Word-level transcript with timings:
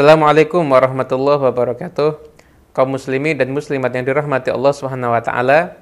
Assalamualaikum 0.00 0.64
warahmatullahi 0.64 1.52
wabarakatuh. 1.52 2.24
Kaum 2.72 2.96
muslimin 2.96 3.36
dan 3.36 3.52
muslimat 3.52 3.92
yang 3.92 4.08
dirahmati 4.08 4.48
Allah 4.48 4.72
Subhanahu 4.72 5.12
wa 5.12 5.20
taala. 5.20 5.76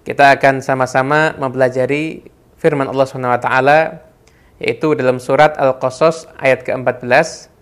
Kita 0.00 0.32
akan 0.32 0.64
sama-sama 0.64 1.36
mempelajari 1.36 2.24
firman 2.56 2.88
Allah 2.88 3.04
Subhanahu 3.04 3.36
wa 3.36 3.42
taala 3.44 4.00
yaitu 4.56 4.96
dalam 4.96 5.20
surat 5.20 5.60
Al-Qasas 5.60 6.24
ayat 6.40 6.64
ke-14. 6.64 7.52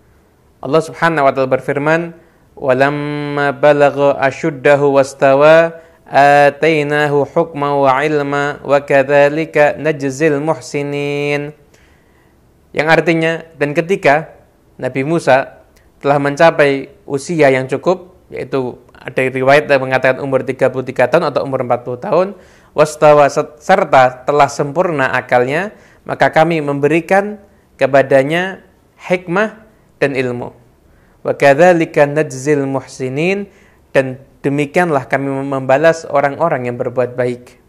Allah 0.63 0.81
Subhanahu 0.87 1.27
wa 1.27 1.35
taala 1.35 1.51
berfirman, 1.51 2.15
"Walamma 2.55 3.51
balagha 3.51 4.23
ashuddahu 4.23 4.95
wastawa 4.95 5.83
atainahu 6.07 7.27
hukma 7.27 7.75
wa 7.75 7.91
ilma 8.07 8.63
wa 8.63 8.79
kadzalika 8.79 9.75
najzil 9.75 10.39
muhsinin." 10.39 11.51
Yang 12.71 12.87
artinya 12.87 13.43
dan 13.59 13.75
ketika 13.75 14.31
Nabi 14.79 15.03
Musa 15.03 15.56
telah 16.03 16.17
mencapai 16.21 16.93
usia 17.09 17.49
yang 17.49 17.65
cukup 17.65 18.13
yaitu 18.29 18.75
ada 18.91 19.23
riwayat 19.23 19.71
yang 19.71 19.81
mengatakan 19.87 20.19
umur 20.19 20.43
33 20.43 20.83
tahun 21.07 21.23
atau 21.31 21.41
umur 21.47 21.63
40 21.63 22.05
tahun 22.05 22.27
wastawa 22.75 23.31
serta 23.57 24.27
telah 24.27 24.49
sempurna 24.51 25.09
akalnya 25.15 25.71
maka 26.03 26.31
kami 26.31 26.59
memberikan 26.59 27.39
kepadanya 27.79 28.63
hikmah 28.99 29.63
dan 30.01 30.17
ilmu. 30.17 30.53
Wa 31.21 31.33
kadzalika 31.35 32.07
najzil 32.07 32.63
muhsinin 32.63 33.51
dan 33.91 34.21
demikianlah 34.41 35.09
kami 35.09 35.27
membalas 35.27 36.07
orang-orang 36.07 36.69
yang 36.71 36.75
berbuat 36.79 37.19
baik. 37.19 37.59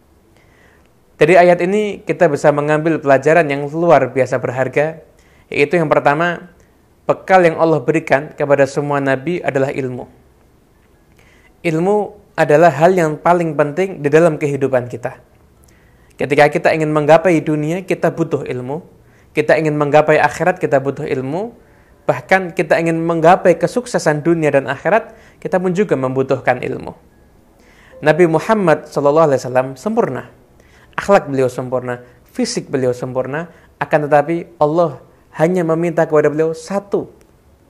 Dari 1.19 1.35
ayat 1.35 1.59
ini 1.59 1.99
kita 2.07 2.31
bisa 2.31 2.55
mengambil 2.55 2.95
pelajaran 3.03 3.43
yang 3.51 3.67
luar 3.67 4.15
biasa 4.15 4.39
berharga 4.39 5.03
yaitu 5.51 5.75
yang 5.75 5.91
pertama 5.91 6.55
bekal 7.09 7.41
yang 7.41 7.57
Allah 7.57 7.81
berikan 7.81 8.29
kepada 8.37 8.69
semua 8.69 9.01
nabi 9.01 9.41
adalah 9.41 9.73
ilmu 9.73 10.19
ilmu 11.63 12.15
adalah 12.39 12.71
hal 12.71 12.95
yang 12.95 13.19
paling 13.19 13.55
penting 13.59 13.99
di 13.99 14.07
dalam 14.07 14.39
kehidupan 14.39 14.87
kita. 14.87 15.19
Ketika 16.15 16.47
kita 16.51 16.69
ingin 16.71 16.91
menggapai 16.91 17.39
dunia, 17.43 17.83
kita 17.83 18.11
butuh 18.11 18.47
ilmu. 18.47 18.83
Kita 19.35 19.55
ingin 19.59 19.75
menggapai 19.75 20.19
akhirat, 20.19 20.59
kita 20.59 20.79
butuh 20.79 21.03
ilmu. 21.03 21.55
Bahkan 22.07 22.55
kita 22.55 22.79
ingin 22.79 22.99
menggapai 23.03 23.59
kesuksesan 23.59 24.23
dunia 24.23 24.51
dan 24.55 24.71
akhirat, 24.71 25.15
kita 25.39 25.59
pun 25.59 25.75
juga 25.75 25.99
membutuhkan 25.99 26.63
ilmu. 26.63 26.95
Nabi 27.99 28.25
Muhammad 28.31 28.87
SAW 28.87 29.75
sempurna. 29.75 30.31
Akhlak 30.95 31.31
beliau 31.31 31.47
sempurna, 31.47 32.03
fisik 32.27 32.67
beliau 32.67 32.91
sempurna, 32.91 33.51
akan 33.79 34.07
tetapi 34.07 34.59
Allah 34.59 34.99
hanya 35.35 35.61
meminta 35.61 36.05
kepada 36.09 36.31
beliau 36.31 36.55
satu 36.55 37.11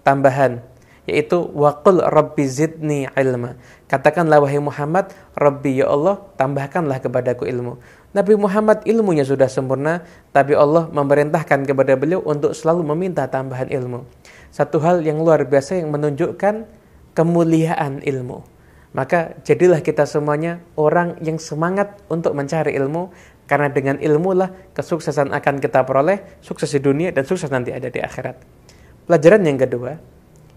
tambahan, 0.06 0.64
yaitu 1.10 1.42
waqul 1.52 2.00
rabbi 2.00 2.46
zidni 2.48 3.10
ilma. 3.18 3.60
Katakanlah 3.90 4.38
wahai 4.38 4.62
Muhammad, 4.62 5.10
Rabbi 5.34 5.82
ya 5.82 5.90
Allah, 5.90 6.22
tambahkanlah 6.38 7.02
kepadaku 7.02 7.50
ilmu. 7.50 7.82
Nabi 8.14 8.38
Muhammad 8.38 8.86
ilmunya 8.86 9.26
sudah 9.26 9.50
sempurna, 9.50 10.06
tapi 10.30 10.54
Allah 10.54 10.90
memerintahkan 10.94 11.66
kepada 11.66 11.98
beliau 11.98 12.22
untuk 12.22 12.54
selalu 12.54 12.86
meminta 12.94 13.26
tambahan 13.26 13.70
ilmu. 13.70 14.06
Satu 14.54 14.78
hal 14.82 15.02
yang 15.02 15.22
luar 15.22 15.46
biasa 15.46 15.82
yang 15.82 15.90
menunjukkan 15.90 16.70
kemuliaan 17.18 18.02
ilmu. 18.06 18.46
Maka 18.94 19.38
jadilah 19.46 19.86
kita 19.86 20.10
semuanya 20.10 20.66
orang 20.74 21.22
yang 21.22 21.38
semangat 21.38 22.02
untuk 22.10 22.34
mencari 22.34 22.74
ilmu 22.74 23.14
karena 23.50 23.74
dengan 23.74 23.98
ilmu 23.98 24.38
lah 24.38 24.54
kesuksesan 24.78 25.34
akan 25.34 25.58
kita 25.58 25.82
peroleh, 25.82 26.22
sukses 26.46 26.70
di 26.70 26.78
dunia 26.78 27.10
dan 27.10 27.26
sukses 27.26 27.50
nanti 27.50 27.74
ada 27.74 27.90
di 27.90 27.98
akhirat. 27.98 28.38
Pelajaran 29.10 29.42
yang 29.42 29.58
kedua, 29.58 29.98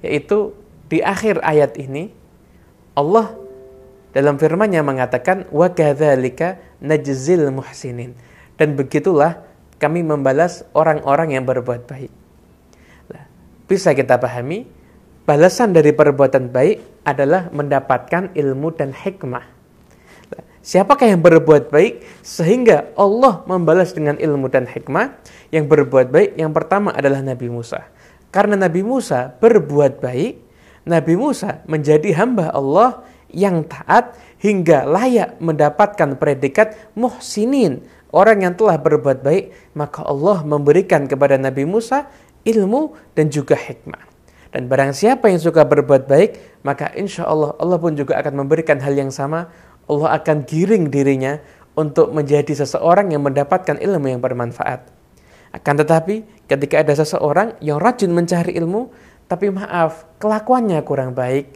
yaitu 0.05 0.53
di 0.93 1.01
akhir 1.01 1.41
ayat 1.41 1.81
ini 1.81 2.13
Allah 2.93 3.33
dalam 4.13 4.37
firman-Nya 4.37 4.85
mengatakan 4.85 5.49
kadzalika 5.49 6.61
najzil 6.85 7.49
muhsinin 7.49 8.13
dan 8.61 8.77
begitulah 8.77 9.41
kami 9.81 10.05
membalas 10.05 10.69
orang-orang 10.77 11.41
yang 11.41 11.49
berbuat 11.49 11.89
baik. 11.89 12.13
Bisa 13.65 13.97
kita 13.97 14.21
pahami 14.21 14.69
balasan 15.25 15.73
dari 15.73 15.97
perbuatan 15.97 16.53
baik 16.53 17.09
adalah 17.09 17.49
mendapatkan 17.49 18.37
ilmu 18.37 18.69
dan 18.77 18.93
hikmah. 18.93 19.62
Siapakah 20.63 21.11
yang 21.11 21.19
berbuat 21.19 21.75
baik 21.75 22.07
sehingga 22.23 22.95
Allah 22.95 23.43
membalas 23.51 23.91
dengan 23.91 24.15
ilmu 24.15 24.47
dan 24.47 24.71
hikmah? 24.71 25.19
Yang 25.51 25.67
berbuat 25.67 26.15
baik 26.15 26.39
yang 26.39 26.55
pertama 26.55 26.95
adalah 26.95 27.19
Nabi 27.19 27.51
Musa. 27.51 27.91
Karena 28.31 28.55
Nabi 28.55 28.87
Musa 28.87 29.35
berbuat 29.43 29.99
baik, 29.99 30.39
Nabi 30.87 31.15
Musa 31.19 31.67
menjadi 31.67 32.15
hamba 32.15 32.55
Allah 32.55 33.03
yang 33.35 33.67
taat 33.67 34.15
hingga 34.39 34.87
layak 34.87 35.43
mendapatkan 35.43 36.15
predikat 36.15 36.79
muhsinin, 36.95 37.83
orang 38.15 38.47
yang 38.47 38.55
telah 38.55 38.79
berbuat 38.79 39.19
baik, 39.19 39.75
maka 39.75 40.07
Allah 40.07 40.47
memberikan 40.47 41.11
kepada 41.11 41.35
Nabi 41.43 41.67
Musa 41.67 42.07
ilmu 42.47 42.95
dan 43.19 43.35
juga 43.35 43.59
hikmah. 43.59 44.13
Dan 44.53 44.69
barang 44.69 44.93
siapa 44.93 45.33
yang 45.33 45.41
suka 45.41 45.65
berbuat 45.65 46.05
baik, 46.05 46.61
maka 46.61 46.93
insya 46.93 47.25
Allah 47.25 47.57
Allah 47.57 47.81
pun 47.81 47.97
juga 47.97 48.21
akan 48.21 48.45
memberikan 48.45 48.77
hal 48.85 48.93
yang 48.93 49.09
sama. 49.09 49.49
Allah 49.93 50.17
akan 50.17 50.49
giring 50.49 50.89
dirinya 50.89 51.37
untuk 51.77 52.13
menjadi 52.17 52.53
seseorang 52.65 53.13
yang 53.13 53.21
mendapatkan 53.25 53.77
ilmu 53.77 54.09
yang 54.09 54.21
bermanfaat. 54.25 54.89
Akan 55.53 55.77
tetapi 55.77 56.49
ketika 56.49 56.81
ada 56.81 56.97
seseorang 56.97 57.61
yang 57.61 57.77
rajin 57.77 58.09
mencari 58.09 58.57
ilmu, 58.57 58.89
tapi 59.29 59.53
maaf, 59.53 60.09
kelakuannya 60.17 60.81
kurang 60.85 61.13
baik, 61.13 61.53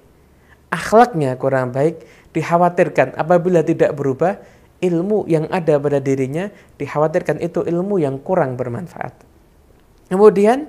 akhlaknya 0.69 1.41
kurang 1.41 1.73
baik, 1.73 2.05
dikhawatirkan 2.37 3.17
apabila 3.17 3.65
tidak 3.65 3.97
berubah, 3.97 4.37
ilmu 4.81 5.25
yang 5.25 5.49
ada 5.49 5.81
pada 5.81 5.99
dirinya 6.05 6.53
dikhawatirkan 6.77 7.41
itu 7.41 7.65
ilmu 7.65 7.97
yang 7.97 8.21
kurang 8.21 8.61
bermanfaat. 8.61 9.17
Kemudian 10.13 10.69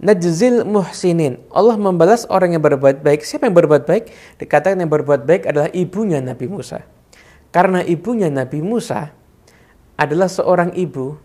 najzil 0.00 0.64
muhsinin. 0.64 1.40
Allah 1.52 1.76
membalas 1.80 2.28
orang 2.28 2.56
yang 2.56 2.62
berbuat 2.64 3.00
baik. 3.00 3.24
Siapa 3.24 3.48
yang 3.48 3.56
berbuat 3.56 3.88
baik? 3.88 4.12
Dikatakan 4.40 4.80
yang 4.80 4.92
berbuat 4.92 5.24
baik 5.24 5.48
adalah 5.48 5.68
ibunya 5.72 6.20
Nabi 6.20 6.46
Musa. 6.48 6.84
Karena 7.52 7.80
ibunya 7.80 8.28
Nabi 8.28 8.60
Musa 8.60 9.12
adalah 9.96 10.28
seorang 10.28 10.76
ibu 10.76 11.16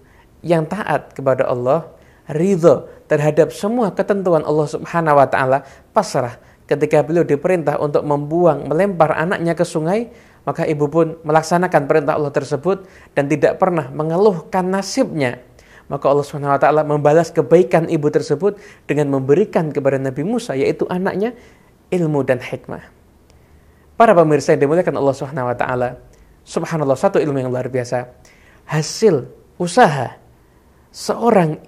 yang 0.41 0.63
taat 0.65 1.11
kepada 1.11 1.45
Allah, 1.45 1.91
ridho 2.31 2.87
terhadap 3.11 3.51
semua 3.51 3.91
ketentuan 3.91 4.47
Allah 4.47 4.67
Subhanahu 4.71 5.19
wa 5.19 5.27
taala, 5.27 5.67
pasrah 5.91 6.39
ketika 6.71 7.03
beliau 7.03 7.27
diperintah 7.27 7.75
untuk 7.83 8.07
membuang, 8.07 8.71
melempar 8.71 9.11
anaknya 9.19 9.51
ke 9.51 9.67
sungai, 9.67 10.07
maka 10.47 10.63
ibu 10.65 10.87
pun 10.87 11.19
melaksanakan 11.21 11.85
perintah 11.85 12.15
Allah 12.15 12.33
tersebut 12.33 12.87
dan 13.13 13.27
tidak 13.27 13.59
pernah 13.59 13.91
mengeluhkan 13.91 14.65
nasibnya. 14.65 15.43
Maka 15.91 16.07
Allah 16.07 16.55
taala 16.55 16.87
membalas 16.87 17.35
kebaikan 17.35 17.91
ibu 17.91 18.07
tersebut 18.07 18.55
dengan 18.87 19.11
memberikan 19.11 19.75
kepada 19.75 19.99
Nabi 19.99 20.23
Musa 20.23 20.55
yaitu 20.55 20.87
anaknya 20.87 21.35
ilmu 21.91 22.23
dan 22.23 22.39
hikmah. 22.39 22.87
Para 23.99 24.15
pemirsa 24.15 24.55
yang 24.55 24.63
dimuliakan 24.65 24.95
Allah 24.95 25.15
taala, 25.59 25.89
subhanallah 26.47 26.95
satu 26.95 27.19
ilmu 27.19 27.43
yang 27.43 27.51
luar 27.51 27.67
biasa. 27.67 28.07
Hasil 28.71 29.27
usaha 29.59 30.15
seorang 30.95 31.59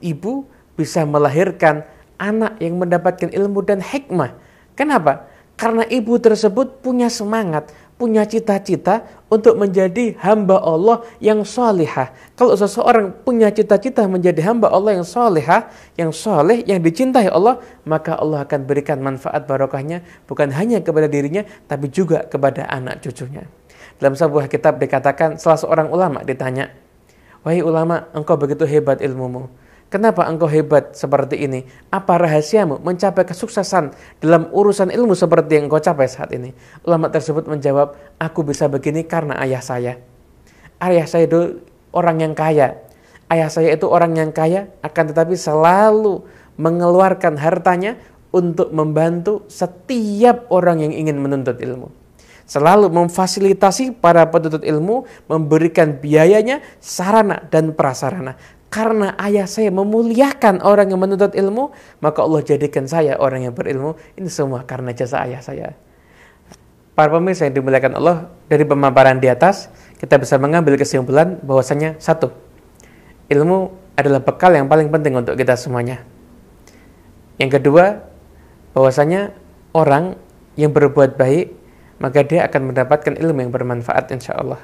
ibu 0.00 0.48
bisa 0.72 1.04
melahirkan 1.04 1.84
anak 2.16 2.56
yang 2.64 2.80
mendapatkan 2.80 3.28
ilmu 3.28 3.60
dan 3.60 3.84
hikmah. 3.84 4.32
Kenapa? 4.72 5.28
Karena 5.56 5.84
ibu 5.88 6.16
tersebut 6.20 6.84
punya 6.84 7.08
semangat, 7.12 7.72
punya 7.96 8.28
cita-cita 8.28 9.08
untuk 9.32 9.56
menjadi 9.56 10.14
hamba 10.20 10.60
Allah 10.60 11.00
yang 11.18 11.42
solehah. 11.42 12.12
Kalau 12.36 12.52
seseorang 12.52 13.12
punya 13.24 13.48
cita-cita 13.48 14.04
menjadi 14.04 14.44
hamba 14.52 14.68
Allah 14.68 15.00
yang 15.00 15.06
solehah, 15.08 15.72
yang 15.96 16.12
soleh, 16.12 16.60
yang 16.68 16.84
dicintai 16.84 17.32
Allah, 17.32 17.58
maka 17.88 18.20
Allah 18.20 18.44
akan 18.44 18.68
berikan 18.68 19.00
manfaat 19.00 19.48
barokahnya 19.48 20.04
bukan 20.28 20.52
hanya 20.52 20.84
kepada 20.84 21.08
dirinya, 21.08 21.42
tapi 21.66 21.88
juga 21.88 22.28
kepada 22.28 22.68
anak 22.68 23.00
cucunya. 23.00 23.48
Dalam 23.96 24.12
sebuah 24.12 24.52
kitab 24.52 24.76
dikatakan 24.76 25.40
salah 25.40 25.56
seorang 25.56 25.88
ulama 25.88 26.20
ditanya, 26.20 26.68
Wahai 27.46 27.62
ulama, 27.62 28.10
engkau 28.10 28.34
begitu 28.34 28.66
hebat 28.66 28.98
ilmumu. 28.98 29.46
Kenapa 29.86 30.26
engkau 30.26 30.50
hebat 30.50 30.98
seperti 30.98 31.46
ini? 31.46 31.62
Apa 31.94 32.18
rahasiamu 32.18 32.82
mencapai 32.82 33.22
kesuksesan 33.22 33.94
dalam 34.18 34.50
urusan 34.50 34.90
ilmu 34.90 35.14
seperti 35.14 35.62
yang 35.62 35.70
engkau 35.70 35.78
capai 35.78 36.10
saat 36.10 36.34
ini? 36.34 36.50
Ulama 36.82 37.06
tersebut 37.06 37.46
menjawab, 37.46 37.94
aku 38.18 38.42
bisa 38.42 38.66
begini 38.66 39.06
karena 39.06 39.38
ayah 39.46 39.62
saya. 39.62 40.02
Ayah 40.82 41.06
saya 41.06 41.30
itu 41.30 41.62
orang 41.94 42.18
yang 42.18 42.34
kaya. 42.34 42.82
Ayah 43.30 43.46
saya 43.46 43.78
itu 43.78 43.86
orang 43.86 44.18
yang 44.18 44.34
kaya, 44.34 44.74
akan 44.82 45.14
tetapi 45.14 45.38
selalu 45.38 46.26
mengeluarkan 46.58 47.38
hartanya 47.38 47.94
untuk 48.34 48.74
membantu 48.74 49.46
setiap 49.46 50.50
orang 50.50 50.82
yang 50.82 50.92
ingin 50.98 51.22
menuntut 51.22 51.62
ilmu 51.62 52.06
selalu 52.46 52.86
memfasilitasi 52.94 53.98
para 53.98 54.30
penuntut 54.30 54.62
ilmu, 54.62 55.04
memberikan 55.26 55.98
biayanya, 55.98 56.62
sarana 56.78 57.42
dan 57.50 57.74
prasarana. 57.74 58.38
Karena 58.66 59.14
ayah 59.22 59.46
saya 59.46 59.70
memuliakan 59.70 60.60
orang 60.60 60.90
yang 60.90 61.00
menuntut 61.00 61.32
ilmu, 61.32 61.70
maka 62.02 62.20
Allah 62.22 62.42
jadikan 62.42 62.84
saya 62.90 63.14
orang 63.16 63.46
yang 63.46 63.54
berilmu. 63.54 63.94
Ini 64.18 64.28
semua 64.28 64.66
karena 64.66 64.90
jasa 64.90 65.22
ayah 65.24 65.40
saya. 65.40 65.72
Para 66.96 67.12
pemirsa 67.12 67.44
yang 67.44 67.60
dimuliakan 67.60 67.92
Allah, 68.00 68.32
dari 68.48 68.64
pemaparan 68.64 69.20
di 69.20 69.28
atas, 69.28 69.68
kita 70.00 70.16
bisa 70.16 70.40
mengambil 70.40 70.80
kesimpulan 70.80 71.36
bahwasanya 71.44 72.00
satu, 72.00 72.32
ilmu 73.28 73.68
adalah 73.96 74.24
bekal 74.24 74.52
yang 74.56 74.64
paling 74.64 74.88
penting 74.88 75.12
untuk 75.12 75.36
kita 75.36 75.60
semuanya. 75.60 76.04
Yang 77.36 77.60
kedua, 77.60 78.00
bahwasanya 78.72 79.36
orang 79.76 80.16
yang 80.56 80.72
berbuat 80.72 81.20
baik, 81.20 81.52
maka 82.00 82.24
dia 82.24 82.48
akan 82.48 82.72
mendapatkan 82.72 83.12
ilmu 83.16 83.44
yang 83.44 83.52
bermanfaat 83.52 84.08
insya 84.12 84.36
Allah. 84.36 84.60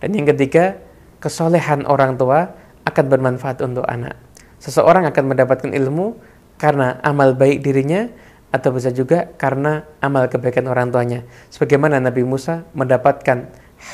Dan 0.00 0.16
yang 0.16 0.24
ketiga, 0.24 0.80
kesolehan 1.20 1.84
orang 1.84 2.16
tua 2.16 2.56
akan 2.86 3.04
bermanfaat 3.06 3.62
untuk 3.62 3.86
anak. 3.86 4.18
Seseorang 4.62 5.06
akan 5.10 5.34
mendapatkan 5.34 5.70
ilmu 5.74 6.18
karena 6.58 7.02
amal 7.02 7.34
baik 7.34 7.66
dirinya 7.66 8.06
atau 8.52 8.70
bisa 8.70 8.92
juga 8.92 9.32
karena 9.40 9.82
amal 9.98 10.28
kebaikan 10.28 10.68
orang 10.68 10.92
tuanya. 10.92 11.24
Sebagaimana 11.48 11.98
Nabi 11.98 12.22
Musa 12.22 12.68
mendapatkan 12.76 13.48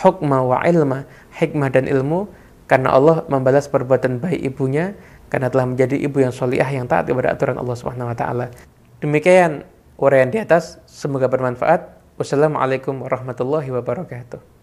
hukma 0.04 0.44
wa 0.44 0.60
ilma, 0.66 1.08
hikmah 1.38 1.70
dan 1.72 1.88
ilmu 1.88 2.28
karena 2.68 2.92
Allah 2.92 3.24
membalas 3.32 3.70
perbuatan 3.70 4.20
baik 4.20 4.44
ibunya 4.44 4.92
karena 5.32 5.48
telah 5.48 5.64
menjadi 5.64 5.96
ibu 5.96 6.20
yang 6.20 6.34
solihah 6.34 6.68
yang 6.68 6.84
taat 6.84 7.08
kepada 7.08 7.32
aturan 7.32 7.56
Allah 7.56 7.76
Subhanahu 7.78 8.12
wa 8.12 8.16
taala. 8.18 8.46
Demikian 9.00 9.64
uraian 9.96 10.28
di 10.28 10.42
atas, 10.42 10.82
semoga 10.84 11.30
bermanfaat. 11.30 11.96
Wassalamualaikum 12.18 12.98
warahmatullahi 13.06 13.70
wabarakatuh. 13.70 14.57